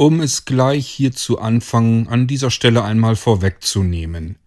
[0.00, 4.38] Um es gleich hier zu Anfang an dieser Stelle einmal vorwegzunehmen.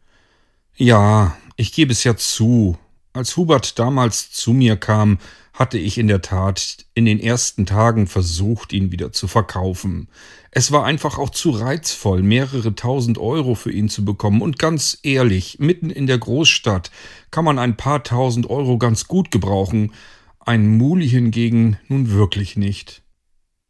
[0.76, 2.76] Ja, ich gebe es ja zu,
[3.14, 5.20] als Hubert damals zu mir kam,
[5.54, 10.08] hatte ich in der Tat in den ersten Tagen versucht, ihn wieder zu verkaufen.
[10.50, 14.42] Es war einfach auch zu reizvoll, mehrere tausend Euro für ihn zu bekommen.
[14.42, 16.90] Und ganz ehrlich, mitten in der Großstadt
[17.30, 19.94] kann man ein paar tausend Euro ganz gut gebrauchen,
[20.40, 23.03] ein Muli hingegen nun wirklich nicht.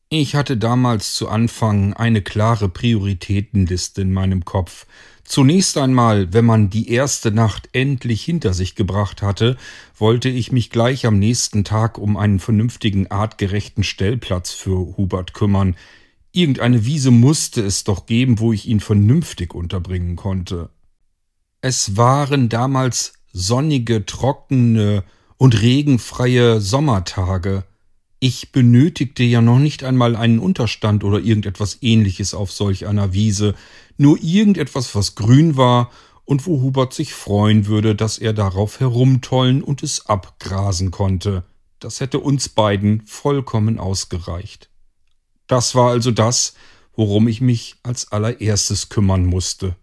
[0.09, 4.85] Ich hatte damals zu Anfang eine klare Prioritätenliste in meinem Kopf.
[5.23, 9.57] Zunächst einmal, wenn man die erste Nacht endlich hinter sich gebracht hatte,
[9.97, 15.75] wollte ich mich gleich am nächsten Tag um einen vernünftigen, artgerechten Stellplatz für Hubert kümmern.
[16.33, 20.69] Irgendeine Wiese musste es doch geben, wo ich ihn vernünftig unterbringen konnte.
[21.61, 25.03] Es waren damals sonnige, trockene
[25.37, 27.63] und regenfreie Sommertage.
[28.25, 33.53] Ich benötigte ja noch nicht einmal einen Unterstand oder irgendetwas ähnliches auf solch einer Wiese,
[33.97, 35.91] nur irgendetwas, was grün war
[36.23, 41.43] und wo Hubert sich freuen würde, dass er darauf herumtollen und es abgrasen konnte.
[41.79, 44.69] Das hätte uns beiden vollkommen ausgereicht.
[45.47, 46.53] Das war also das,
[46.95, 49.75] worum ich mich als allererstes kümmern musste.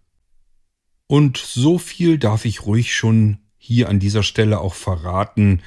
[1.06, 5.60] Und so viel darf ich ruhig schon hier an dieser Stelle auch verraten,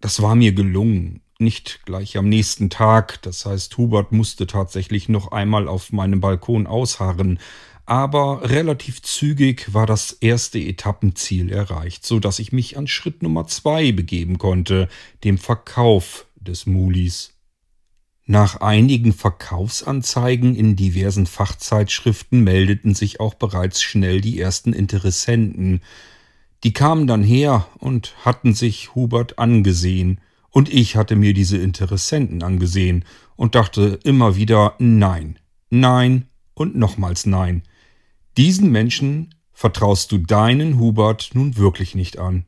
[0.00, 3.20] das war mir gelungen nicht gleich am nächsten Tag.
[3.22, 7.38] Das heißt, Hubert musste tatsächlich noch einmal auf meinem Balkon ausharren.
[7.86, 13.46] Aber relativ zügig war das erste Etappenziel erreicht, so dass ich mich an Schritt Nummer
[13.46, 14.88] zwei begeben konnte,
[15.22, 17.34] dem Verkauf des Mulis.
[18.26, 25.82] Nach einigen Verkaufsanzeigen in diversen Fachzeitschriften meldeten sich auch bereits schnell die ersten Interessenten.
[26.62, 30.20] Die kamen dann her und hatten sich Hubert angesehen.
[30.54, 37.26] Und ich hatte mir diese Interessenten angesehen und dachte immer wieder Nein, nein und nochmals
[37.26, 37.64] Nein.
[38.36, 42.44] Diesen Menschen vertraust du deinen Hubert nun wirklich nicht an.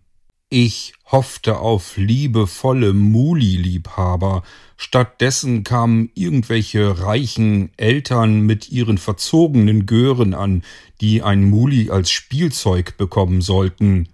[0.51, 4.45] Ich hoffte auf liebevolle Muli-Liebhaber.
[4.77, 10.63] Stattdessen kamen irgendwelche reichen Eltern mit ihren verzogenen Gören an,
[11.01, 14.09] die ein Muli als Spielzeug bekommen sollten.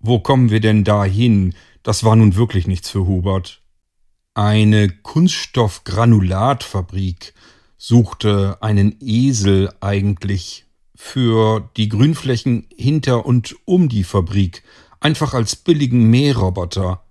[0.00, 1.54] Wo kommen wir denn dahin?
[1.84, 3.62] Das war nun wirklich nichts für Hubert.
[4.32, 7.34] Eine Kunststoffgranulatfabrik
[7.76, 10.64] suchte einen Esel eigentlich
[10.96, 14.62] für die Grünflächen hinter und um die Fabrik,
[14.98, 17.04] einfach als billigen Mähroboter.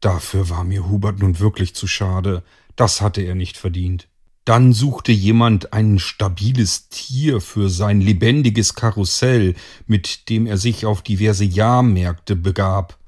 [0.00, 2.44] Dafür war mir Hubert nun wirklich zu schade,
[2.76, 4.08] das hatte er nicht verdient.
[4.44, 9.54] Dann suchte jemand ein stabiles Tier für sein lebendiges Karussell,
[9.86, 12.98] mit dem er sich auf diverse Jahrmärkte begab.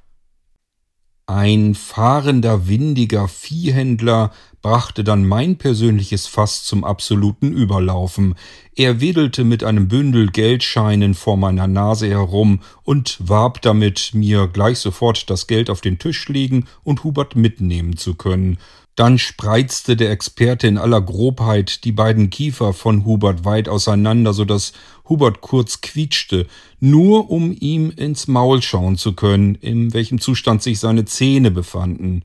[1.29, 4.31] Ein fahrender, windiger Viehhändler
[4.63, 8.37] brachte dann mein persönliches Fass zum absoluten Überlaufen.
[8.77, 14.79] Er wedelte mit einem Bündel Geldscheinen vor meiner Nase herum und warb damit, mir gleich
[14.79, 18.59] sofort das Geld auf den Tisch legen und Hubert mitnehmen zu können.
[18.97, 24.47] Dann spreizte der Experte in aller Grobheit die beiden Kiefer von Hubert weit auseinander, so
[24.47, 24.73] dass
[25.07, 26.47] Hubert kurz quietschte,
[26.81, 32.25] nur um ihm ins Maul schauen zu können, in welchem Zustand sich seine Zähne befanden.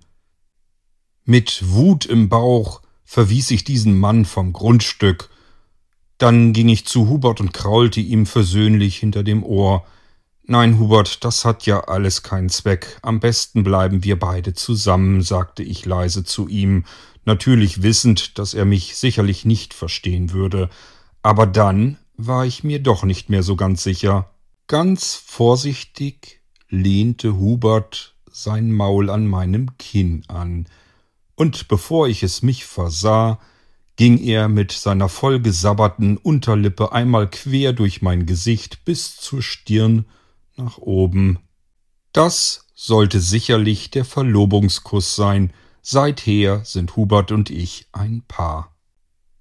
[1.26, 5.30] Mit Wut im Bauch verwies ich diesen Mann vom Grundstück.
[6.18, 9.86] Dann ging ich zu Hubert und kraulte ihm versöhnlich hinter dem Ohr.
[10.44, 13.00] Nein, Hubert, das hat ja alles keinen Zweck.
[13.03, 16.85] Am besten bleiben wir beide zusammen, sagte ich leise zu ihm,
[17.25, 20.69] natürlich wissend, dass er mich sicherlich nicht verstehen würde.
[21.22, 24.31] Aber dann war ich mir doch nicht mehr so ganz sicher.
[24.68, 30.68] Ganz vorsichtig lehnte Hubert sein Maul an meinem Kinn an,
[31.35, 33.40] und bevor ich es mich versah,
[33.96, 40.06] ging er mit seiner vollgesabberten Unterlippe einmal quer durch mein Gesicht bis zur Stirn
[40.63, 41.39] nach oben.
[42.13, 45.53] Das sollte sicherlich der Verlobungskuss sein.
[45.81, 48.75] Seither sind Hubert und ich ein Paar.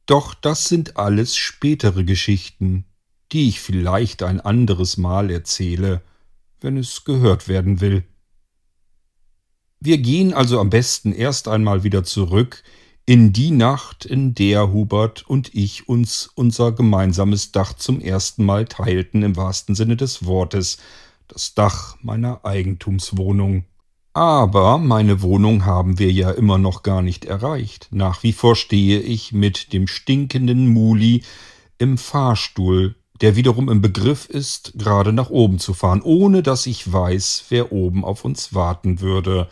[0.06, 2.84] Doch das sind alles spätere Geschichten,
[3.32, 6.02] die ich vielleicht ein anderes Mal erzähle,
[6.60, 8.04] wenn es gehört werden will.
[9.78, 12.62] Wir gehen also am besten erst einmal wieder zurück
[13.06, 18.66] in die Nacht, in der Hubert und ich uns unser gemeinsames Dach zum ersten Mal
[18.66, 20.78] teilten im wahrsten Sinne des Wortes,
[21.32, 23.64] das Dach meiner Eigentumswohnung.
[24.12, 27.88] Aber meine Wohnung haben wir ja immer noch gar nicht erreicht.
[27.90, 31.22] Nach wie vor stehe ich mit dem stinkenden Muli
[31.78, 36.92] im Fahrstuhl, der wiederum im Begriff ist, gerade nach oben zu fahren, ohne dass ich
[36.92, 39.48] weiß, wer oben auf uns warten würde.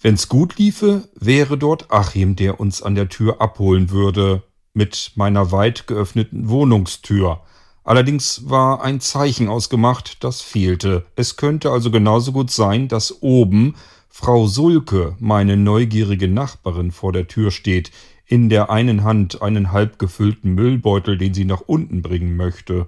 [0.00, 4.42] Wenn's gut liefe, wäre dort Achim, der uns an der Tür abholen würde.
[4.74, 7.40] mit meiner weit geöffneten Wohnungstür.
[7.84, 11.04] Allerdings war ein Zeichen ausgemacht, das fehlte.
[11.16, 13.74] Es könnte also genauso gut sein, dass oben
[14.08, 17.90] Frau Sulke, meine neugierige Nachbarin, vor der Tür steht,
[18.26, 22.86] in der einen Hand einen halb gefüllten Müllbeutel, den sie nach unten bringen möchte,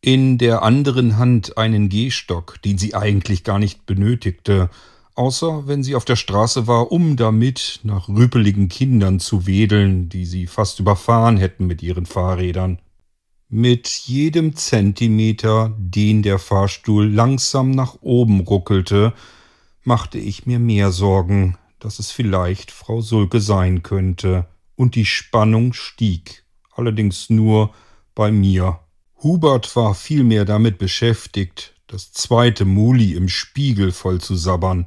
[0.00, 4.70] in der anderen Hand einen Gehstock, den sie eigentlich gar nicht benötigte,
[5.14, 10.24] außer wenn sie auf der Straße war, um damit nach rüpeligen Kindern zu wedeln, die
[10.24, 12.78] sie fast überfahren hätten mit ihren Fahrrädern.
[13.48, 19.12] Mit jedem Zentimeter, den der Fahrstuhl langsam nach oben ruckelte,
[19.84, 25.74] machte ich mir mehr Sorgen, dass es vielleicht Frau Sulke sein könnte, und die Spannung
[25.74, 27.72] stieg, allerdings nur
[28.16, 28.80] bei mir.
[29.22, 34.86] Hubert war vielmehr damit beschäftigt, das zweite Muli im Spiegel voll zu sabbern.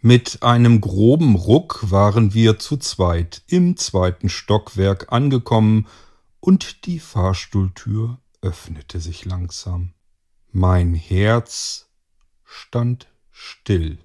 [0.00, 5.86] Mit einem groben Ruck waren wir zu zweit im zweiten Stockwerk angekommen
[6.40, 9.94] und die Fahrstuhltür öffnete sich langsam.
[10.50, 11.90] Mein Herz
[12.44, 13.98] stand still.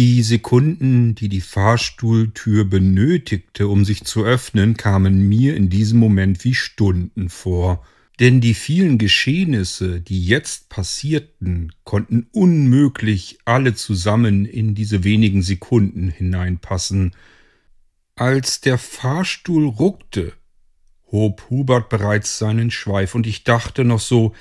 [0.00, 6.42] Die Sekunden, die die Fahrstuhltür benötigte, um sich zu öffnen, kamen mir in diesem Moment
[6.42, 7.84] wie Stunden vor.
[8.18, 16.08] Denn die vielen Geschehnisse, die jetzt passierten, konnten unmöglich alle zusammen in diese wenigen Sekunden
[16.08, 17.14] hineinpassen.
[18.16, 20.32] Als der Fahrstuhl ruckte,
[21.12, 24.32] hob Hubert bereits seinen Schweif, und ich dachte noch so,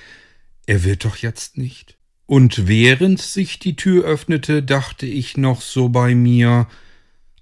[0.66, 1.99] er wird doch jetzt nicht.
[2.30, 6.68] Und während sich die Tür öffnete, dachte ich noch so bei mir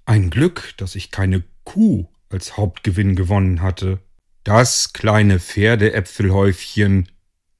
[0.06, 3.98] Ein Glück, dass ich keine Kuh als Hauptgewinn gewonnen hatte.
[4.44, 7.10] Das kleine Pferdeäpfelhäufchen.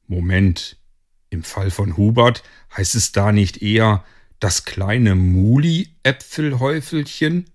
[0.07, 0.79] Moment.
[1.29, 2.43] Im Fall von Hubert
[2.75, 4.07] heißt es da nicht eher
[4.41, 7.51] das kleine Muli-Äpfelhäufelchen?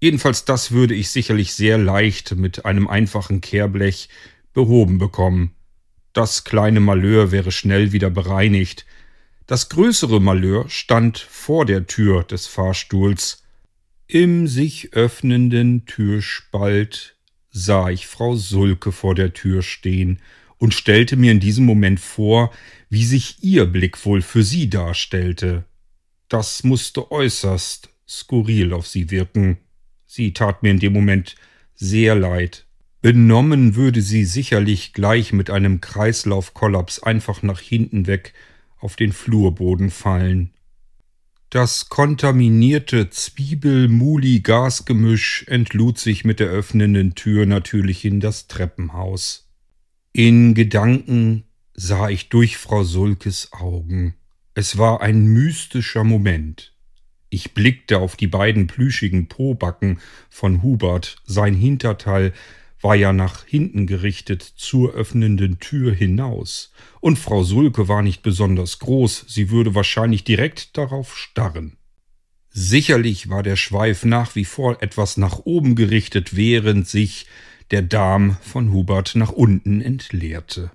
[0.00, 4.08] Jedenfalls das würde ich sicherlich sehr leicht mit einem einfachen Kehrblech
[4.52, 5.56] behoben bekommen.
[6.12, 8.86] Das kleine Malheur wäre schnell wieder bereinigt,
[9.50, 13.42] das größere Malheur stand vor der Tür des Fahrstuhls.
[14.06, 17.16] Im sich öffnenden Türspalt
[17.50, 20.20] sah ich Frau Sulke vor der Tür stehen
[20.58, 22.52] und stellte mir in diesem Moment vor,
[22.90, 25.64] wie sich ihr Blick wohl für sie darstellte.
[26.28, 29.58] Das musste äußerst skurril auf sie wirken.
[30.06, 31.34] Sie tat mir in dem Moment
[31.74, 32.66] sehr leid.
[33.02, 38.32] Benommen würde sie sicherlich gleich mit einem Kreislaufkollaps einfach nach hinten weg
[38.80, 40.50] auf den Flurboden fallen.
[41.50, 49.50] Das kontaminierte Zwiebel-Muli-Gasgemisch entlud sich mit der öffnenden Tür natürlich in das Treppenhaus.
[50.12, 51.42] In Gedanken
[51.74, 54.14] sah ich durch Frau Sulkes Augen.
[54.54, 56.72] Es war ein mystischer Moment.
[57.30, 62.32] Ich blickte auf die beiden plüschigen Pobacken von Hubert, sein Hinterteil
[62.80, 68.78] war ja nach hinten gerichtet zur öffnenden Tür hinaus, und Frau Sulke war nicht besonders
[68.78, 71.76] groß, sie würde wahrscheinlich direkt darauf starren.
[72.50, 77.26] Sicherlich war der Schweif nach wie vor etwas nach oben gerichtet, während sich
[77.70, 80.72] der Darm von Hubert nach unten entleerte.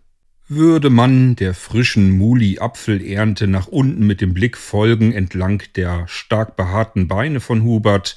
[0.47, 7.07] Würde man der frischen Muli-Apfelernte nach unten mit dem Blick folgen entlang der stark behaarten
[7.07, 8.15] Beine von Hubert,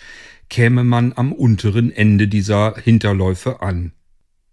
[0.48, 3.92] käme man am unteren Ende dieser Hinterläufe an.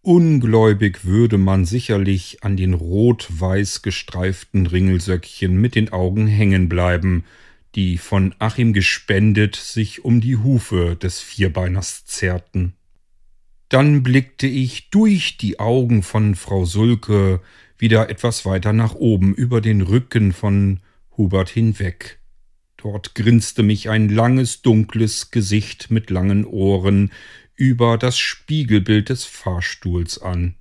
[0.01, 7.23] Ungläubig würde man sicherlich an den rot-weiß gestreiften Ringelsöckchen mit den Augen hängen bleiben,
[7.73, 12.73] die von Achim gespendet sich um die Hufe des Vierbeiners zerrten.
[13.69, 17.41] Dann blickte ich durch die Augen von Frau Sulke
[17.77, 20.81] wieder etwas weiter nach oben über den Rücken von
[21.17, 22.19] Hubert hinweg.
[22.85, 27.11] Dort grinste mich ein langes, dunkles Gesicht mit langen Ohren
[27.55, 30.53] über das Spiegelbild des Fahrstuhls an.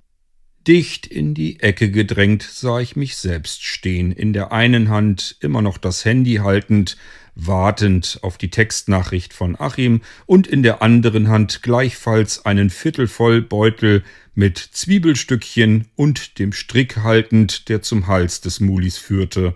[0.67, 5.61] Dicht in die Ecke gedrängt sah ich mich selbst stehen, in der einen Hand immer
[5.61, 6.97] noch das Handy haltend,
[7.35, 13.43] wartend auf die Textnachricht von Achim und in der anderen Hand gleichfalls einen Viertel voll
[13.43, 14.03] Beutel
[14.33, 19.55] mit Zwiebelstückchen und dem Strick haltend, der zum Hals des Mulis führte.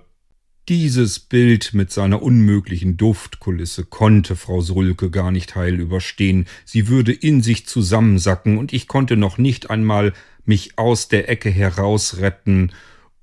[0.69, 7.11] Dieses Bild mit seiner unmöglichen Duftkulisse konnte Frau Sulke gar nicht heil überstehen, sie würde
[7.11, 10.13] in sich zusammensacken, und ich konnte noch nicht einmal
[10.45, 12.71] mich aus der Ecke herausretten,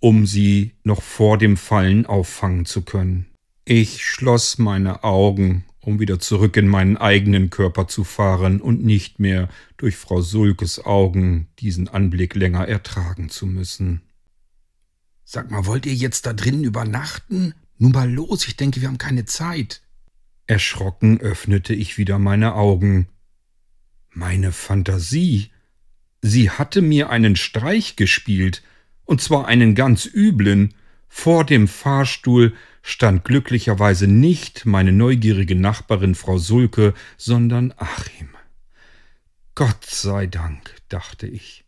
[0.01, 3.27] um sie noch vor dem Fallen auffangen zu können.
[3.65, 9.21] Ich schloss meine Augen, um wieder zurück in meinen eigenen Körper zu fahren und nicht
[9.21, 14.03] mehr durch Frau Sulkes Augen diesen Anblick länger ertragen zu müssen.
[15.29, 17.53] Sag mal, wollt ihr jetzt da drinnen übernachten?
[17.79, 19.83] Nun mal los, ich denke, wir haben keine Zeit.
[20.47, 23.09] Erschrocken öffnete ich wieder meine Augen.
[24.11, 25.51] Meine Fantasie.
[26.23, 28.63] Sie hatte mir einen Streich gespielt,
[29.05, 30.75] und zwar einen ganz üblen.
[31.09, 38.29] Vor dem Fahrstuhl stand glücklicherweise nicht meine neugierige Nachbarin Frau Sulke, sondern Achim.
[39.57, 41.66] Gott sei Dank, dachte ich.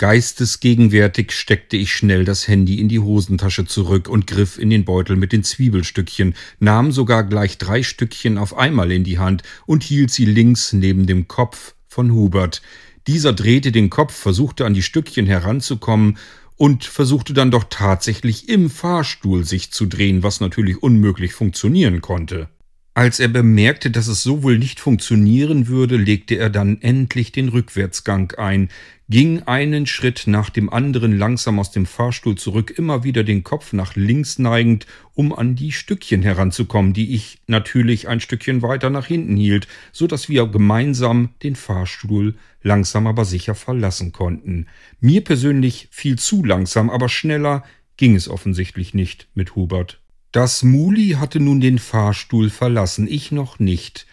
[0.00, 5.14] Geistesgegenwärtig steckte ich schnell das Handy in die Hosentasche zurück und griff in den Beutel
[5.14, 10.10] mit den Zwiebelstückchen, nahm sogar gleich drei Stückchen auf einmal in die Hand und hielt
[10.10, 12.62] sie links neben dem Kopf von Hubert.
[13.08, 16.16] Dieser drehte den Kopf, versuchte an die Stückchen heranzukommen
[16.56, 22.48] und versuchte dann doch tatsächlich im Fahrstuhl sich zu drehen, was natürlich unmöglich funktionieren konnte.
[22.92, 27.48] Als er bemerkte, dass es so wohl nicht funktionieren würde, legte er dann endlich den
[27.48, 28.68] Rückwärtsgang ein,
[29.08, 33.72] ging einen Schritt nach dem anderen langsam aus dem Fahrstuhl zurück, immer wieder den Kopf
[33.72, 39.06] nach links neigend, um an die Stückchen heranzukommen, die ich natürlich ein Stückchen weiter nach
[39.06, 44.66] hinten hielt, so dass wir gemeinsam den Fahrstuhl langsam aber sicher verlassen konnten.
[45.00, 47.62] Mir persönlich viel zu langsam, aber schneller
[47.96, 50.00] ging es offensichtlich nicht mit Hubert.
[50.32, 54.06] Das Muli hatte nun den Fahrstuhl verlassen, ich noch nicht.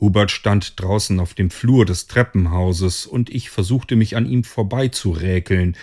[0.00, 5.76] Hubert stand draußen auf dem Flur des Treppenhauses, und ich versuchte mich an ihm vorbeizuräkeln.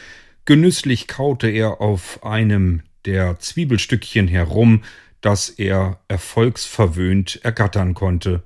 [0.45, 4.83] Genüsslich kaute er auf einem der Zwiebelstückchen herum,
[5.21, 8.41] das er erfolgsverwöhnt ergattern konnte.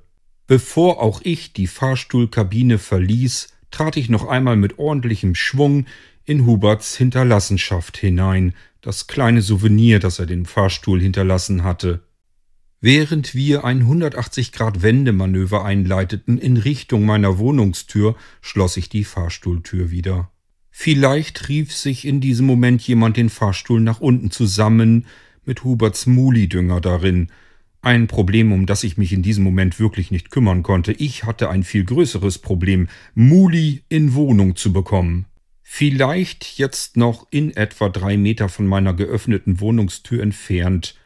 [0.46, 5.86] Bevor auch ich die Fahrstuhlkabine verließ, trat ich noch einmal mit ordentlichem Schwung
[6.24, 12.02] in Huberts Hinterlassenschaft hinein, das kleine Souvenir, das er dem Fahrstuhl hinterlassen hatte.
[12.80, 20.30] Während wir ein 180-Grad-Wendemanöver einleiteten in Richtung meiner Wohnungstür, schloss ich die Fahrstuhltür wieder.
[20.70, 25.04] Vielleicht rief sich in diesem Moment jemand den Fahrstuhl nach unten zusammen
[25.44, 27.28] mit Huberts Mulidünger darin.
[27.82, 30.92] Ein Problem, um das ich mich in diesem Moment wirklich nicht kümmern konnte.
[30.92, 35.26] Ich hatte ein viel größeres Problem, Muli in Wohnung zu bekommen.
[35.72, 40.96] Vielleicht jetzt noch in etwa drei Meter von meiner geöffneten Wohnungstür entfernt.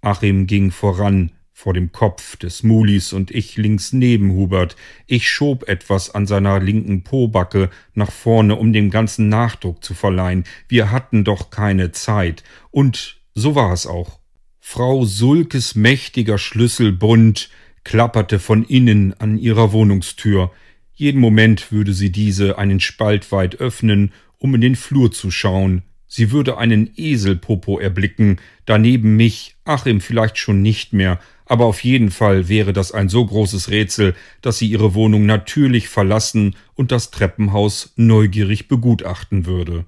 [0.00, 4.74] Achim ging voran, vor dem Kopf des Mulis und ich links neben Hubert.
[5.06, 10.44] Ich schob etwas an seiner linken Pobacke nach vorne, um dem ganzen Nachdruck zu verleihen.
[10.66, 12.42] Wir hatten doch keine Zeit.
[12.70, 14.18] Und so war es auch.
[14.60, 17.50] Frau Sulkes mächtiger Schlüsselbund
[17.84, 20.52] klapperte von innen an ihrer Wohnungstür.
[20.98, 25.82] Jeden Moment würde sie diese einen Spalt weit öffnen, um in den Flur zu schauen.
[26.08, 32.10] Sie würde einen Eselpopo erblicken, daneben mich, Achim vielleicht schon nicht mehr, aber auf jeden
[32.10, 37.10] Fall wäre das ein so großes Rätsel, dass sie ihre Wohnung natürlich verlassen und das
[37.10, 39.84] Treppenhaus neugierig begutachten würde.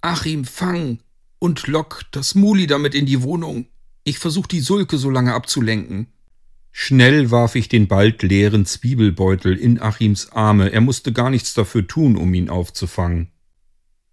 [0.00, 1.00] Achim, fang
[1.38, 3.66] und lock das Muli damit in die Wohnung.
[4.02, 6.06] Ich versuch die Sulke so lange abzulenken.
[6.72, 11.86] Schnell warf ich den bald leeren Zwiebelbeutel in Achims Arme, er musste gar nichts dafür
[11.86, 13.32] tun, um ihn aufzufangen.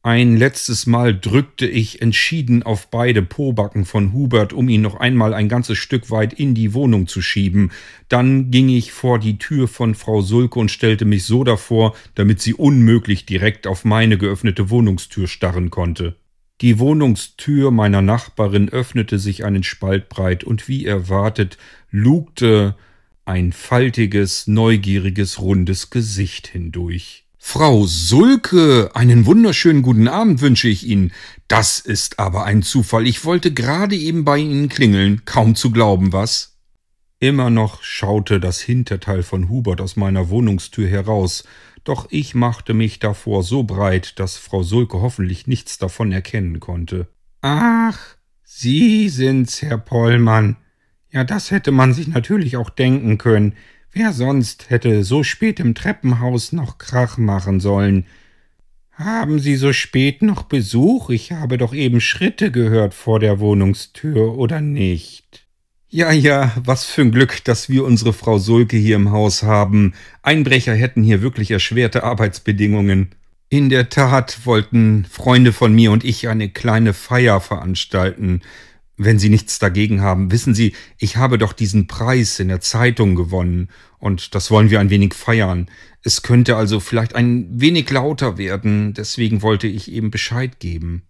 [0.06, 5.34] Ein letztes Mal drückte ich entschieden auf beide Pobacken von Hubert, um ihn noch einmal
[5.34, 7.72] ein ganzes Stück weit in die Wohnung zu schieben.
[8.08, 12.40] Dann ging ich vor die Tür von Frau Sulke und stellte mich so davor, damit
[12.40, 16.16] sie unmöglich direkt auf meine geöffnete Wohnungstür starren konnte.
[16.62, 21.58] Die Wohnungstür meiner Nachbarin öffnete sich einen Spalt breit und wie erwartet
[21.92, 22.76] lugte
[23.26, 27.26] ein faltiges, neugieriges, rundes Gesicht hindurch.
[27.38, 31.12] Frau Sulke, einen wunderschönen guten Abend wünsche ich Ihnen.
[31.48, 33.06] Das ist aber ein Zufall.
[33.06, 35.24] Ich wollte gerade eben bei Ihnen klingeln.
[35.26, 36.56] Kaum zu glauben, was?
[37.20, 41.44] Immer noch schaute das Hinterteil von Hubert aus meiner Wohnungstür heraus,
[41.86, 47.08] doch ich machte mich davor so breit, dass Frau Sulke hoffentlich nichts davon erkennen konnte.
[47.42, 48.00] Ach,
[48.44, 50.58] Sie sind's, Herr Pollmann.
[51.10, 53.54] Ja, das hätte man sich natürlich auch denken können.
[53.92, 58.06] Wer sonst hätte so spät im Treppenhaus noch Krach machen sollen?
[58.92, 61.10] Haben Sie so spät noch Besuch?
[61.10, 65.45] Ich habe doch eben Schritte gehört vor der Wohnungstür, oder nicht?
[65.90, 69.94] Ja, ja, was für ein Glück, dass wir unsere Frau Sulke hier im Haus haben.
[70.24, 73.12] Einbrecher hätten hier wirklich erschwerte Arbeitsbedingungen.
[73.50, 78.42] In der Tat wollten Freunde von mir und ich eine kleine Feier veranstalten.
[78.98, 83.16] Wenn Sie nichts dagegen haben, wissen Sie, ich habe doch diesen Preis in der Zeitung
[83.16, 85.70] gewonnen, und das wollen wir ein wenig feiern.
[86.02, 91.04] Es könnte also vielleicht ein wenig lauter werden, deswegen wollte ich eben Bescheid geben.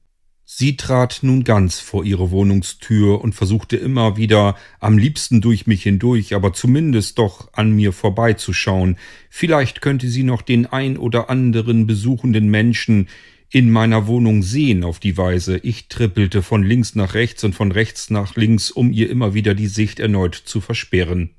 [0.47, 5.81] Sie trat nun ganz vor ihre Wohnungstür und versuchte immer wieder, am liebsten durch mich
[5.81, 8.97] hindurch, aber zumindest doch an mir vorbeizuschauen.
[9.31, 13.07] Vielleicht könnte sie noch den ein oder anderen besuchenden Menschen
[13.49, 15.57] in meiner Wohnung sehen auf die Weise.
[15.57, 19.55] Ich trippelte von links nach rechts und von rechts nach links, um ihr immer wieder
[19.55, 21.31] die Sicht erneut zu versperren.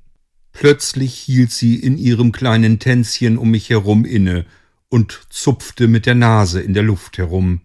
[0.51, 4.45] Plötzlich hielt sie in ihrem kleinen Tänzchen um mich herum inne
[4.89, 7.61] und zupfte mit der Nase in der Luft herum.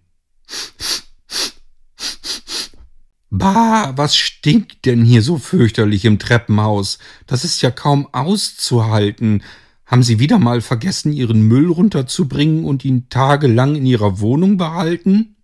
[3.35, 6.99] Bah, was stinkt denn hier so fürchterlich im Treppenhaus?
[7.27, 9.43] Das ist ja kaum auszuhalten.
[9.87, 15.37] Haben Sie wieder mal vergessen, Ihren Müll runterzubringen und ihn tagelang in Ihrer Wohnung behalten?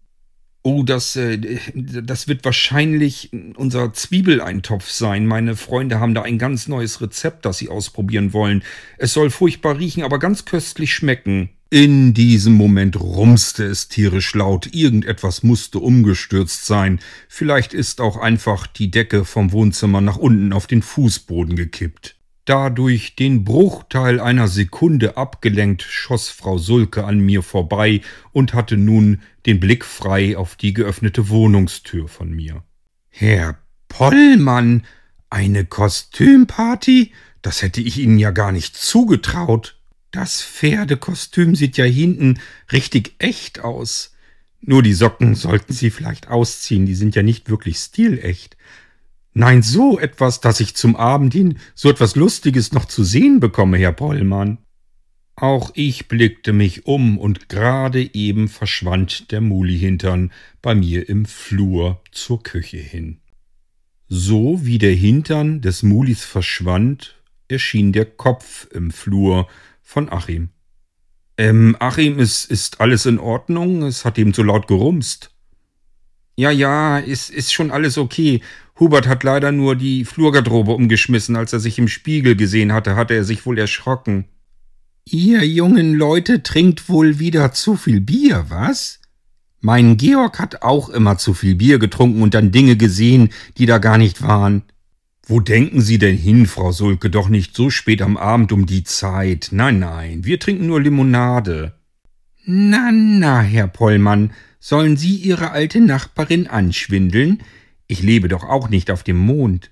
[0.63, 1.39] Oh, das, äh,
[1.75, 5.27] das wird wahrscheinlich unser Zwiebeleintopf sein.
[5.27, 8.63] Meine Freunde haben da ein ganz neues Rezept, das sie ausprobieren wollen.
[8.99, 11.49] Es soll furchtbar riechen, aber ganz köstlich schmecken.
[11.71, 16.99] In diesem Moment rumste es tierisch laut, irgendetwas musste umgestürzt sein,
[17.29, 22.17] vielleicht ist auch einfach die Decke vom Wohnzimmer nach unten auf den Fußboden gekippt.
[22.47, 28.01] Dadurch den Bruchteil einer Sekunde abgelenkt, schoss Frau Sulke an mir vorbei
[28.33, 32.63] und hatte nun den Blick frei auf die geöffnete Wohnungstür von mir.
[33.11, 33.59] Herr
[33.89, 34.87] Pollmann,
[35.29, 37.13] eine Kostümparty?
[37.43, 39.78] Das hätte ich Ihnen ja gar nicht zugetraut.
[40.11, 42.41] Das Pferdekostüm sieht ja hinten
[42.73, 44.15] richtig echt aus.
[44.61, 48.57] Nur die Socken sollten Sie vielleicht ausziehen, die sind ja nicht wirklich stilecht.
[49.35, 53.79] Nein, so etwas, dass ich zum Abend hin so etwas Lustiges noch zu sehen bekomme,
[53.79, 54.59] Herr Pollmann.
[55.37, 62.03] Auch ich blickte mich um, und gerade eben verschwand der Mulihintern bei mir im Flur
[62.11, 63.21] zur Küche hin.
[64.09, 67.15] So wie der Hintern des Mulis verschwand,
[67.47, 69.47] erschien der Kopf im Flur,
[69.89, 70.51] von Achim.
[71.39, 73.83] Ähm, Achim, ist, ist alles in Ordnung?
[73.85, 75.31] Es hat eben so laut gerumst.
[76.37, 78.43] Ja, ja, ist, ist schon alles okay.
[78.79, 81.37] Hubert hat leider nur die Flurgarderobe umgeschmissen.
[81.37, 84.27] Als er sich im Spiegel gesehen hatte, hatte er sich wohl erschrocken.
[85.07, 89.01] Ihr jungen Leute trinkt wohl wieder zu viel Bier, was?
[89.61, 93.79] Mein Georg hat auch immer zu viel Bier getrunken und dann Dinge gesehen, die da
[93.79, 94.65] gar nicht waren.
[95.31, 97.11] Wo denken Sie denn hin, Frau Sulke?
[97.11, 99.49] Doch nicht so spät am Abend um die Zeit.
[99.51, 101.75] Nein, nein, wir trinken nur Limonade.
[102.47, 107.43] Na, na, Herr Pollmann, sollen Sie Ihre alte Nachbarin anschwindeln?
[107.87, 109.71] Ich lebe doch auch nicht auf dem Mond.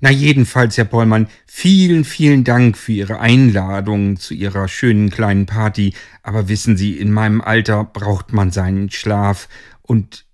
[0.00, 5.94] Na jedenfalls, Herr Pollmann, vielen, vielen Dank für Ihre Einladung zu Ihrer schönen kleinen Party.
[6.22, 9.48] Aber wissen Sie, in meinem Alter braucht man seinen Schlaf.
[9.80, 10.26] Und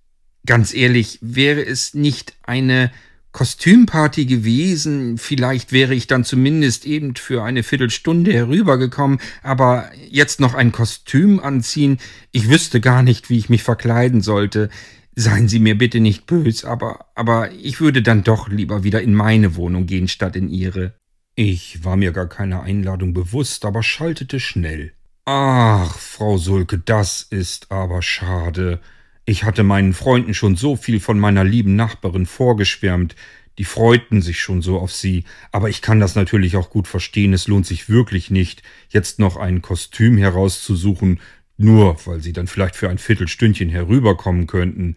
[0.45, 2.91] ganz ehrlich, wäre es nicht eine
[3.37, 5.19] Kostümparty gewesen.
[5.19, 11.39] Vielleicht wäre ich dann zumindest eben für eine Viertelstunde herübergekommen, aber jetzt noch ein Kostüm
[11.39, 11.99] anziehen.
[12.33, 14.71] Ich wüsste gar nicht, wie ich mich verkleiden sollte.
[15.17, 19.13] Seien Sie mir bitte nicht bös, aber, aber ich würde dann doch lieber wieder in
[19.13, 20.95] meine Wohnung gehen, statt in Ihre.
[21.35, 24.95] Ich war mir gar keiner Einladung bewusst, aber schaltete schnell.
[25.27, 28.81] Ach, Frau Sulke, das ist aber schade.
[29.29, 33.17] Ich hatte meinen Freunden schon so viel von meiner lieben Nachbarin vorgeschwärmt,
[33.59, 37.33] die freuten sich schon so auf sie, aber ich kann das natürlich auch gut verstehen,
[37.33, 41.19] es lohnt sich wirklich nicht, jetzt noch ein Kostüm herauszusuchen,
[41.57, 44.95] nur weil sie dann vielleicht für ein Viertelstündchen herüberkommen könnten.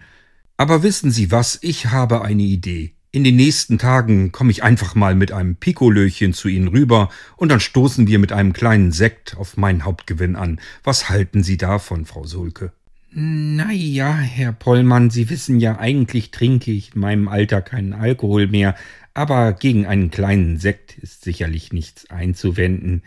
[0.57, 2.93] Aber wissen Sie was, ich habe eine Idee.
[3.11, 7.49] In den nächsten Tagen komme ich einfach mal mit einem Pikolöchen zu Ihnen rüber und
[7.49, 10.59] dann stoßen wir mit einem kleinen Sekt auf meinen Hauptgewinn an.
[10.83, 12.73] Was halten Sie davon, Frau Sulke?
[13.11, 18.47] Na ja, Herr Pollmann, Sie wissen ja, eigentlich trinke ich in meinem Alter keinen Alkohol
[18.47, 18.75] mehr,
[19.15, 23.01] aber gegen einen kleinen Sekt ist sicherlich nichts einzuwenden.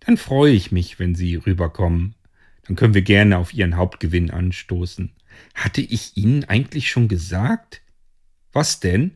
[0.00, 2.14] Dann freue ich mich, wenn Sie rüberkommen.
[2.66, 5.12] Dann können wir gerne auf Ihren Hauptgewinn anstoßen.
[5.54, 7.82] Hatte ich Ihnen eigentlich schon gesagt?
[8.52, 9.12] Was denn?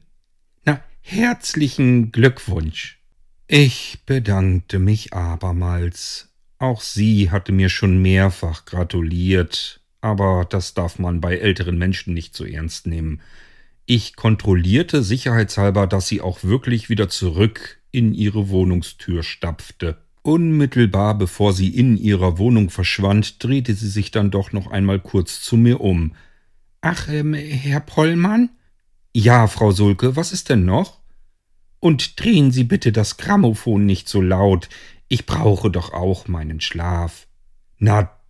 [0.64, 3.00] Na, herzlichen Glückwunsch.
[3.46, 6.30] Ich bedankte mich abermals.
[6.58, 12.36] Auch sie hatte mir schon mehrfach gratuliert, aber das darf man bei älteren Menschen nicht
[12.36, 13.22] so ernst nehmen.
[13.86, 19.96] Ich kontrollierte sicherheitshalber, dass sie auch wirklich wieder zurück in ihre Wohnungstür stapfte.
[20.20, 25.40] Unmittelbar bevor sie in ihrer Wohnung verschwand, drehte sie sich dann doch noch einmal kurz
[25.40, 26.14] zu mir um.
[26.82, 28.50] Ach, ähm, Herr Pollmann?
[29.14, 31.00] Ja, Frau Sulke, was ist denn noch?
[31.80, 34.68] Und drehen Sie bitte das Grammophon nicht so laut.
[35.08, 37.26] Ich brauche doch auch meinen Schlaf.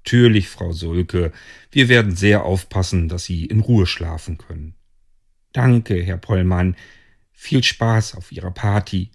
[0.05, 1.33] Natürlich, Frau Sulke.
[1.71, 4.75] Wir werden sehr aufpassen, dass Sie in Ruhe schlafen können.
[5.55, 6.77] Danke, Herr Pollmann.
[7.33, 9.13] Viel Spaß auf Ihrer Party.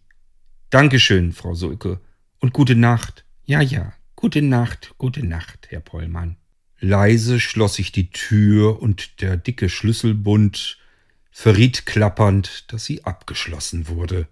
[0.72, 2.00] Dankeschön, Frau Sulke.
[2.40, 3.24] Und gute Nacht.
[3.46, 3.94] Ja, ja.
[4.16, 6.38] Gute Nacht, gute Nacht, Herr Pollmann.
[6.80, 10.80] Leise schloss ich die Tür und der dicke Schlüsselbund
[11.30, 14.28] verriet klappernd, dass sie abgeschlossen wurde.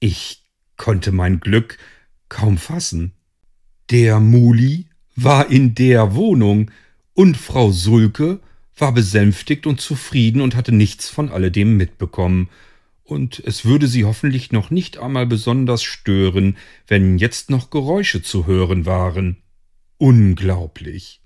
[0.00, 0.44] Ich
[0.76, 1.78] konnte mein Glück
[2.28, 3.14] kaum fassen.
[3.90, 6.70] Der Muli war in der Wohnung
[7.14, 8.40] und Frau Sulke
[8.76, 12.48] war besänftigt und zufrieden und hatte nichts von alledem mitbekommen,
[13.04, 18.46] und es würde sie hoffentlich noch nicht einmal besonders stören, wenn jetzt noch Geräusche zu
[18.46, 19.36] hören waren.
[19.98, 21.20] Unglaublich.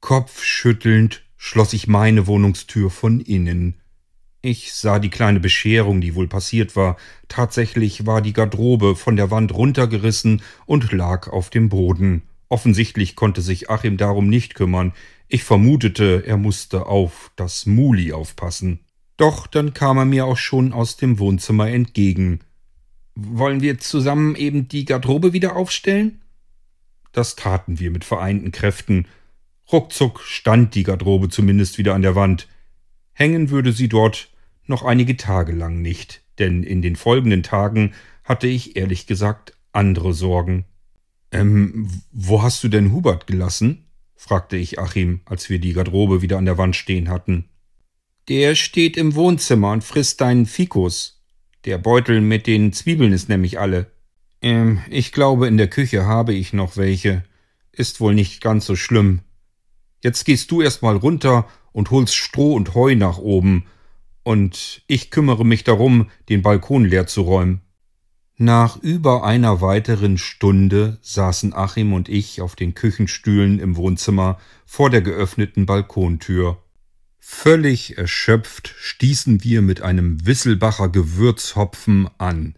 [0.00, 3.74] Kopfschüttelnd schloss ich meine Wohnungstür von innen.
[4.42, 6.96] Ich sah die kleine Bescherung, die wohl passiert war.
[7.26, 12.22] Tatsächlich war die Garderobe von der Wand runtergerissen und lag auf dem Boden.
[12.48, 14.92] Offensichtlich konnte sich Achim darum nicht kümmern.
[15.28, 18.80] Ich vermutete, er musste auf das Muli aufpassen.
[19.18, 22.40] Doch dann kam er mir auch schon aus dem Wohnzimmer entgegen.
[23.14, 26.22] Wollen wir zusammen eben die Garderobe wieder aufstellen?
[27.12, 29.06] Das taten wir mit vereinten Kräften.
[29.70, 32.48] Ruckzuck stand die Garderobe zumindest wieder an der Wand.
[33.12, 34.30] Hängen würde sie dort
[34.66, 40.14] noch einige Tage lang nicht, denn in den folgenden Tagen hatte ich ehrlich gesagt andere
[40.14, 40.64] Sorgen.
[41.30, 43.86] Ähm, wo hast du denn Hubert gelassen?
[44.14, 47.48] fragte ich Achim, als wir die Garderobe wieder an der Wand stehen hatten.
[48.28, 51.24] Der steht im Wohnzimmer und frisst deinen Fikus.
[51.64, 53.90] Der Beutel mit den Zwiebeln ist nämlich alle.
[54.42, 57.24] Ähm, ich glaube, in der Küche habe ich noch welche.
[57.72, 59.20] Ist wohl nicht ganz so schlimm.
[60.02, 63.66] Jetzt gehst du erst mal runter und holst Stroh und Heu nach oben,
[64.28, 67.62] und ich kümmere mich darum, den Balkon leer zu räumen.
[68.40, 74.90] Nach über einer weiteren Stunde saßen Achim und ich auf den Küchenstühlen im Wohnzimmer vor
[74.90, 76.62] der geöffneten Balkontür.
[77.18, 82.54] Völlig erschöpft stießen wir mit einem Wisselbacher Gewürzhopfen an.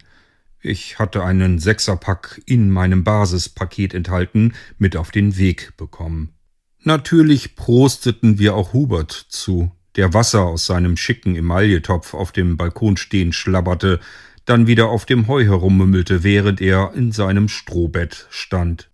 [0.61, 6.35] Ich hatte einen Sechserpack in meinem Basispaket enthalten mit auf den Weg bekommen.
[6.83, 12.97] Natürlich prosteten wir auch Hubert zu, der Wasser aus seinem schicken Emailletopf auf dem Balkon
[12.97, 13.99] stehen schlabberte,
[14.45, 18.89] dann wieder auf dem Heu herummümmelte, während er in seinem Strohbett stand.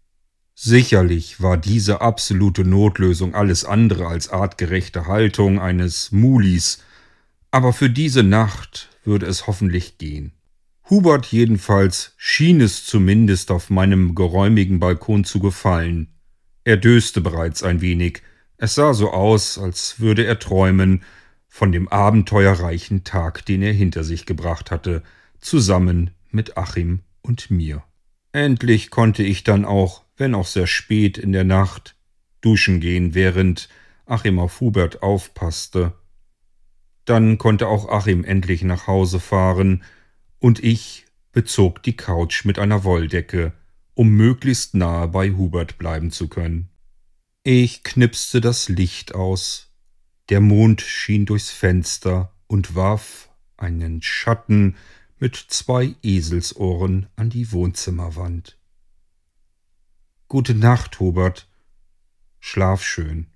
[0.56, 6.84] Sicherlich war diese absolute Notlösung alles andere als artgerechte Haltung eines Mulis,
[7.52, 10.34] aber für diese Nacht würde es hoffentlich gehen.
[10.90, 16.08] Hubert jedenfalls schien es zumindest auf meinem geräumigen Balkon zu gefallen.
[16.64, 18.24] Er döste bereits ein wenig,
[18.58, 21.04] es sah so aus, als würde er träumen
[21.48, 25.04] von dem abenteuerreichen Tag, den er hinter sich gebracht hatte,
[25.40, 27.84] zusammen mit Achim und mir.
[28.32, 31.96] Endlich konnte ich dann auch, wenn auch sehr spät in der Nacht,
[32.42, 33.70] duschen gehen, während
[34.06, 35.94] Achim auf Hubert aufpasste.
[37.06, 39.84] Dann konnte auch Achim endlich nach Hause fahren,
[40.40, 43.54] und ich bezog die Couch mit einer Wolldecke,
[43.94, 46.70] um möglichst nahe bei Hubert bleiben zu können.
[47.44, 49.72] Ich knipste das Licht aus.
[50.30, 54.76] Der Mond schien durchs Fenster und warf einen Schatten
[55.20, 58.58] mit zwei Eselsohren an die Wohnzimmerwand.
[60.28, 61.48] Gute Nacht, Hubert.
[62.40, 63.28] Schlaf schön.